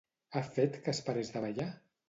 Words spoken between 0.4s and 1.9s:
fet que es parés de ballar?